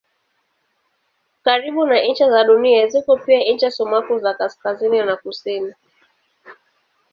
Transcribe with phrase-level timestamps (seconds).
[1.43, 5.73] Karibu na ncha za Dunia ziko pia ncha sumaku za kaskazini na kusini.